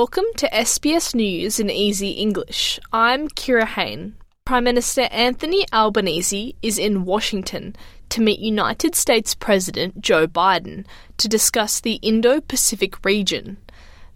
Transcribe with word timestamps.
Welcome 0.00 0.32
to 0.38 0.48
SBS 0.48 1.14
News 1.14 1.60
in 1.60 1.68
Easy 1.68 2.12
English. 2.12 2.80
I'm 2.90 3.28
Kira 3.28 3.66
Hain. 3.66 4.14
Prime 4.46 4.64
Minister 4.64 5.02
Anthony 5.10 5.66
Albanese 5.74 6.56
is 6.62 6.78
in 6.78 7.04
Washington 7.04 7.76
to 8.08 8.22
meet 8.22 8.40
United 8.40 8.94
States 8.94 9.34
President 9.34 10.00
Joe 10.00 10.26
Biden 10.26 10.86
to 11.18 11.28
discuss 11.28 11.80
the 11.80 11.96
Indo 11.96 12.40
Pacific 12.40 13.04
region. 13.04 13.58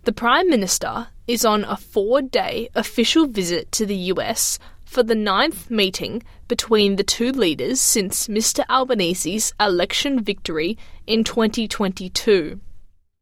The 0.05 0.14
Prime 0.14 0.49
Minister 0.49 1.09
is 1.27 1.45
on 1.45 1.64
a 1.64 1.77
four 1.77 2.23
day 2.23 2.71
official 2.75 3.27
visit 3.27 3.71
to 3.73 3.85
the 3.85 4.09
US 4.14 4.59
for 4.87 5.03
the 5.03 5.14
ninth 5.14 5.71
meeting 5.71 6.23
between 6.48 6.96
the 6.96 7.05
two 7.05 7.30
leaders 7.30 7.79
since 7.79 8.26
Mr. 8.26 8.64
Albanese's 8.71 9.53
election 9.61 10.25
victory 10.25 10.79
in 11.07 11.25
2022. 11.25 12.59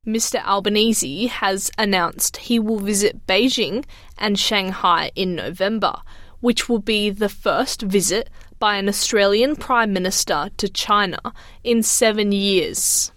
Mr. 0.07 0.45
Albanese 0.45 1.29
has 1.29 1.71
announced 1.79 2.37
he 2.37 2.59
will 2.59 2.81
visit 2.81 3.25
Beijing 3.29 3.85
and 4.19 4.37
Shanghai 4.37 5.13
in 5.15 5.37
November, 5.37 5.95
which 6.41 6.69
will 6.69 6.81
be 6.81 7.09
the 7.09 7.29
first 7.29 7.83
visit 7.83 8.29
by 8.59 8.79
an 8.79 8.89
Australian 8.89 9.55
Prime 9.55 9.93
Minister 9.93 10.51
to 10.57 10.69
China 10.69 11.21
in 11.63 11.85
seven 11.85 12.33
years. 12.33 13.13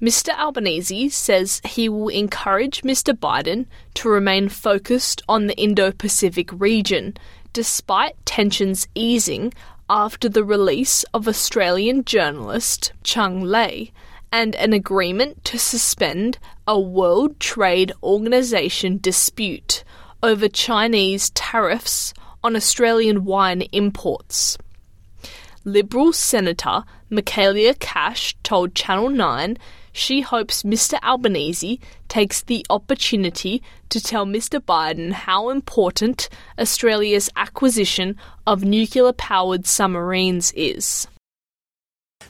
Mr. 0.00 0.28
Albanese 0.38 1.08
says 1.08 1.60
he 1.64 1.88
will 1.88 2.10
encourage 2.10 2.82
Mr. 2.82 3.12
Biden 3.12 3.66
to 3.94 4.08
remain 4.08 4.48
focused 4.48 5.20
on 5.28 5.48
the 5.48 5.56
Indo 5.56 5.90
Pacific 5.90 6.48
region, 6.52 7.14
despite 7.52 8.14
tensions 8.24 8.86
easing 8.94 9.52
after 9.90 10.28
the 10.28 10.44
release 10.44 11.02
of 11.12 11.26
Australian 11.26 12.04
journalist 12.04 12.92
Cheng 13.02 13.40
Lei 13.40 13.90
and 14.32 14.54
an 14.56 14.72
agreement 14.72 15.44
to 15.44 15.58
suspend 15.58 16.38
a 16.66 16.80
World 16.80 17.38
Trade 17.38 17.92
Organization 18.02 18.98
dispute 19.00 19.84
over 20.22 20.48
Chinese 20.48 21.30
tariffs 21.30 22.14
on 22.42 22.56
Australian 22.56 23.24
wine 23.24 23.62
imports. 23.72 24.56
Liberal 25.64 26.12
Senator 26.12 26.82
Michaelia 27.10 27.78
Cash 27.78 28.34
told 28.42 28.74
Channel 28.74 29.10
9 29.10 29.58
she 29.92 30.22
hopes 30.22 30.62
Mr. 30.62 30.98
Albanese 31.02 31.78
takes 32.08 32.42
the 32.42 32.64
opportunity 32.70 33.62
to 33.90 34.00
tell 34.00 34.24
Mr. 34.24 34.58
Biden 34.58 35.12
how 35.12 35.50
important 35.50 36.30
Australia's 36.58 37.28
acquisition 37.36 38.16
of 38.46 38.64
nuclear 38.64 39.12
powered 39.12 39.66
submarines 39.66 40.50
is. 40.56 41.06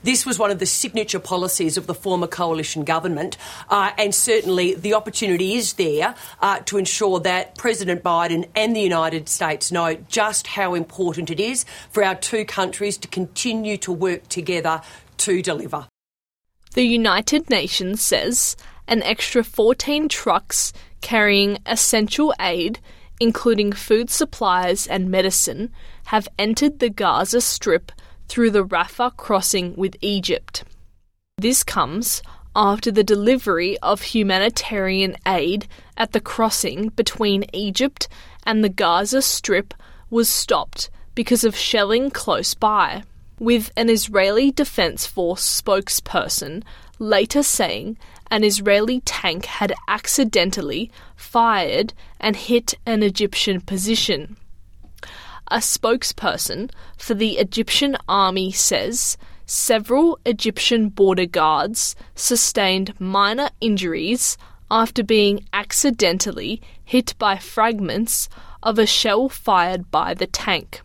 This 0.02 0.26
was 0.26 0.38
one 0.38 0.50
of 0.50 0.58
the 0.58 0.66
signature 0.66 1.20
policies 1.20 1.76
of 1.76 1.86
the 1.86 1.94
former 1.94 2.26
coalition 2.26 2.82
government, 2.82 3.36
uh, 3.70 3.92
and 3.96 4.12
certainly 4.12 4.74
the 4.74 4.94
opportunity 4.94 5.54
is 5.54 5.74
there 5.74 6.16
uh, 6.40 6.58
to 6.60 6.76
ensure 6.76 7.20
that 7.20 7.56
President 7.56 8.02
Biden 8.02 8.48
and 8.56 8.74
the 8.74 8.80
United 8.80 9.28
States 9.28 9.70
know 9.70 9.94
just 10.08 10.48
how 10.48 10.74
important 10.74 11.30
it 11.30 11.38
is 11.38 11.64
for 11.90 12.02
our 12.02 12.16
two 12.16 12.44
countries 12.44 12.98
to 12.98 13.08
continue 13.08 13.76
to 13.78 13.92
work 13.92 14.28
together 14.28 14.80
to 15.18 15.40
deliver. 15.40 15.86
The 16.74 16.82
United 16.82 17.48
Nations 17.48 18.02
says 18.02 18.56
an 18.88 19.02
extra 19.02 19.44
14 19.44 20.08
trucks 20.08 20.72
carrying 21.00 21.58
essential 21.64 22.34
aid, 22.40 22.80
including 23.20 23.72
food 23.72 24.10
supplies 24.10 24.88
and 24.88 25.10
medicine, 25.10 25.70
have 26.06 26.26
entered 26.38 26.80
the 26.80 26.90
Gaza 26.90 27.40
Strip 27.40 27.92
through 28.32 28.50
the 28.50 28.64
Rafah 28.64 29.14
crossing 29.14 29.76
with 29.76 29.94
Egypt. 30.00 30.64
This 31.36 31.62
comes 31.62 32.22
after 32.56 32.90
the 32.90 33.04
delivery 33.04 33.76
of 33.80 34.00
humanitarian 34.00 35.16
aid 35.26 35.68
at 35.98 36.12
the 36.12 36.20
crossing 36.20 36.88
between 36.96 37.44
Egypt 37.52 38.08
and 38.44 38.64
the 38.64 38.70
Gaza 38.70 39.20
Strip 39.20 39.74
was 40.08 40.30
stopped 40.30 40.88
because 41.14 41.44
of 41.44 41.54
shelling 41.54 42.10
close 42.10 42.54
by, 42.54 43.02
with 43.38 43.70
an 43.76 43.90
Israeli 43.90 44.50
Defense 44.50 45.04
Force 45.04 45.44
spokesperson 45.60 46.62
later 46.98 47.42
saying 47.42 47.98
an 48.30 48.44
Israeli 48.44 49.00
tank 49.00 49.44
had 49.44 49.74
accidentally 49.88 50.90
fired 51.16 51.92
and 52.18 52.34
hit 52.34 52.72
an 52.86 53.02
Egyptian 53.02 53.60
position. 53.60 54.38
A 55.52 55.56
spokesperson 55.56 56.70
for 56.96 57.12
the 57.12 57.36
Egyptian 57.36 57.98
army 58.08 58.52
says 58.52 59.18
several 59.44 60.18
Egyptian 60.24 60.88
border 60.88 61.26
guards 61.26 61.94
sustained 62.14 62.98
minor 62.98 63.50
injuries 63.60 64.38
after 64.70 65.04
being 65.04 65.44
accidentally 65.52 66.62
hit 66.82 67.14
by 67.18 67.36
fragments 67.36 68.30
of 68.62 68.78
a 68.78 68.86
shell 68.86 69.28
fired 69.28 69.90
by 69.90 70.14
the 70.14 70.26
tank. 70.26 70.80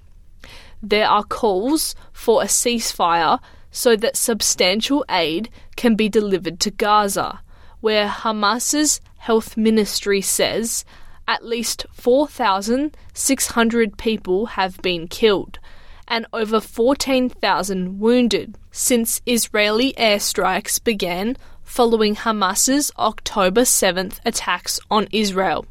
There 0.83 1.07
are 1.07 1.23
calls 1.23 1.95
for 2.11 2.41
a 2.41 2.47
ceasefire 2.47 3.39
so 3.71 3.95
that 3.95 4.17
substantial 4.17 5.05
aid 5.09 5.49
can 5.77 5.95
be 5.95 6.09
delivered 6.09 6.59
to 6.59 6.71
Gaza, 6.71 7.39
where 7.79 8.09
Hamas's 8.09 8.99
health 9.15 9.55
ministry 9.55 10.19
says 10.19 10.83
at 11.27 11.45
least 11.45 11.85
4,600 11.91 13.97
people 13.97 14.45
have 14.47 14.81
been 14.81 15.07
killed 15.07 15.59
and 16.07 16.25
over 16.31 16.61
14,000 16.61 17.99
wounded 17.99 18.57
since 18.71 19.21
Israeli 19.25 19.93
airstrikes 19.93 20.83
began 20.83 21.35
following 21.63 22.15
Hamas's 22.15 22.91
October 22.97 23.61
7th 23.61 24.19
attacks 24.25 24.79
on 24.89 25.07
Israel. 25.11 25.65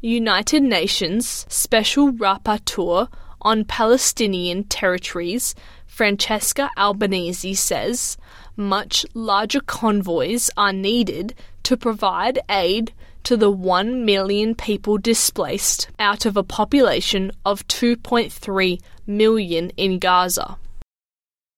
United 0.00 0.62
Nations 0.62 1.44
Special 1.48 2.12
Rapporteur 2.12 3.08
on 3.40 3.64
Palestinian 3.64 4.64
Territories, 4.64 5.54
Francesca 5.86 6.70
Albanese 6.76 7.54
says 7.54 8.16
much 8.56 9.06
larger 9.14 9.60
convoys 9.60 10.50
are 10.56 10.72
needed 10.72 11.34
to 11.64 11.76
provide 11.76 12.38
aid 12.48 12.92
to 13.24 13.36
the 13.36 13.50
1 13.50 14.04
million 14.04 14.54
people 14.54 14.98
displaced 14.98 15.88
out 15.98 16.26
of 16.26 16.36
a 16.36 16.42
population 16.42 17.32
of 17.44 17.66
2.3 17.68 18.80
million 19.06 19.70
in 19.76 19.98
Gaza. 19.98 20.56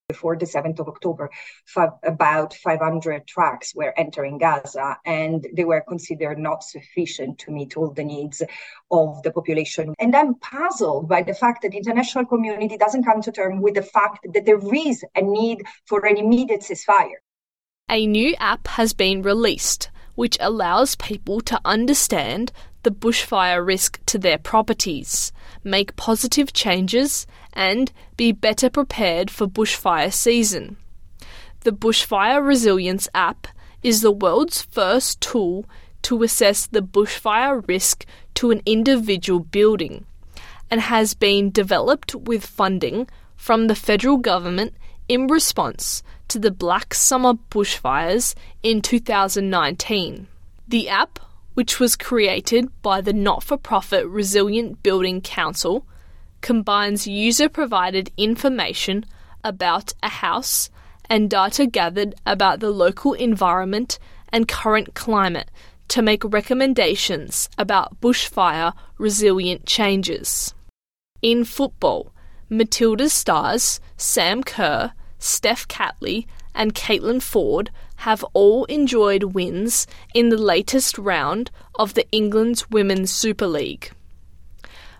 Before 0.08 0.36
the 0.36 0.44
7th 0.44 0.80
of 0.80 0.88
October, 0.88 1.30
about 2.02 2.52
500 2.52 3.26
trucks 3.26 3.74
were 3.74 3.98
entering 3.98 4.36
Gaza, 4.36 4.98
and 5.06 5.46
they 5.54 5.64
were 5.64 5.80
considered 5.80 6.38
not 6.38 6.62
sufficient 6.62 7.38
to 7.38 7.50
meet 7.50 7.78
all 7.78 7.90
the 7.90 8.04
needs 8.04 8.42
of 8.90 9.22
the 9.22 9.30
population. 9.30 9.94
And 9.98 10.14
I'm 10.14 10.34
puzzled 10.34 11.08
by 11.08 11.22
the 11.22 11.32
fact 11.32 11.62
that 11.62 11.70
the 11.70 11.78
international 11.78 12.26
community 12.26 12.76
doesn't 12.76 13.04
come 13.04 13.22
to 13.22 13.32
terms 13.32 13.62
with 13.62 13.76
the 13.76 13.82
fact 13.82 14.26
that 14.34 14.44
there 14.44 14.60
is 14.74 15.02
a 15.16 15.22
need 15.22 15.62
for 15.86 16.04
an 16.04 16.18
immediate 16.18 16.60
ceasefire. 16.60 17.20
A 17.88 18.06
new 18.06 18.34
app 18.38 18.66
has 18.66 18.92
been 18.92 19.22
released 19.22 19.88
which 20.14 20.36
allows 20.40 20.96
people 20.96 21.40
to 21.40 21.60
understand 21.64 22.52
the 22.82 22.90
bushfire 22.90 23.66
risk 23.66 23.98
to 24.06 24.18
their 24.18 24.38
properties, 24.38 25.32
make 25.62 25.96
positive 25.96 26.52
changes, 26.52 27.26
and 27.52 27.92
be 28.16 28.30
better 28.30 28.70
prepared 28.70 29.30
for 29.30 29.46
bushfire 29.46 30.12
season. 30.12 30.76
The 31.60 31.72
Bushfire 31.72 32.46
Resilience 32.46 33.08
app 33.14 33.48
is 33.82 34.02
the 34.02 34.12
world's 34.12 34.62
first 34.62 35.20
tool 35.20 35.64
to 36.02 36.22
assess 36.22 36.66
the 36.66 36.82
bushfire 36.82 37.66
risk 37.66 38.04
to 38.34 38.50
an 38.50 38.60
individual 38.66 39.40
building 39.40 40.04
and 40.70 40.82
has 40.82 41.14
been 41.14 41.50
developed 41.50 42.14
with 42.14 42.44
funding 42.44 43.08
from 43.34 43.66
the 43.66 43.74
federal 43.74 44.18
government 44.18 44.74
in 45.08 45.26
response 45.26 46.02
to 46.28 46.38
the 46.38 46.50
Black 46.50 46.94
Summer 46.94 47.34
bushfires 47.50 48.34
in 48.62 48.82
2019. 48.82 50.26
The 50.66 50.88
app, 50.88 51.18
which 51.54 51.78
was 51.78 51.96
created 51.96 52.68
by 52.82 53.00
the 53.00 53.12
not 53.12 53.42
for 53.42 53.56
profit 53.56 54.06
Resilient 54.06 54.82
Building 54.82 55.20
Council, 55.20 55.86
combines 56.40 57.06
user 57.06 57.48
provided 57.48 58.10
information 58.16 59.04
about 59.42 59.92
a 60.02 60.08
house 60.08 60.70
and 61.08 61.30
data 61.30 61.66
gathered 61.66 62.14
about 62.26 62.60
the 62.60 62.70
local 62.70 63.12
environment 63.12 63.98
and 64.30 64.48
current 64.48 64.94
climate 64.94 65.50
to 65.88 66.02
make 66.02 66.24
recommendations 66.24 67.48
about 67.58 68.00
bushfire 68.00 68.72
resilient 68.98 69.66
changes. 69.66 70.54
In 71.22 71.44
football, 71.44 72.12
Matilda's 72.48 73.12
stars 73.12 73.80
Sam 73.96 74.42
Kerr 74.42 74.92
Steph 75.24 75.66
Catley, 75.68 76.26
and 76.54 76.74
Caitlin 76.74 77.20
Foord 77.20 77.68
have 77.96 78.22
all 78.34 78.66
enjoyed 78.66 79.34
wins 79.34 79.86
in 80.12 80.28
the 80.28 80.36
latest 80.36 80.98
round 80.98 81.50
of 81.76 81.94
the 81.94 82.06
England's 82.12 82.70
Women's 82.70 83.10
Super 83.10 83.46
League. 83.46 83.90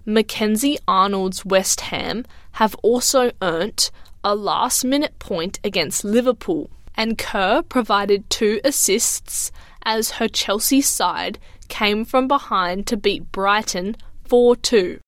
Mackenzie 0.06 0.78
Arnold's 0.88 1.44
West 1.44 1.82
Ham 1.82 2.24
have 2.52 2.74
also 2.76 3.32
earned 3.42 3.90
a 4.24 4.34
last 4.34 4.84
minute 4.84 5.18
point 5.18 5.60
against 5.62 6.04
Liverpool, 6.04 6.70
and 6.96 7.18
Kerr 7.18 7.62
provided 7.62 8.28
two 8.30 8.60
assists 8.64 9.52
as 9.82 10.12
her 10.12 10.28
Chelsea 10.28 10.80
side 10.80 11.38
came 11.68 12.04
from 12.04 12.28
behind 12.28 12.86
to 12.86 12.96
beat 12.96 13.30
Brighton 13.30 13.96
4 14.24 14.56
2. 14.56 15.00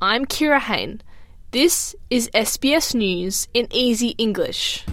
I'm 0.00 0.26
Kira 0.26 0.60
Hain. 0.60 1.00
This 1.50 1.96
is 2.10 2.28
SBS 2.34 2.94
News 2.94 3.48
in 3.54 3.68
Easy 3.72 4.08
English. 4.18 4.84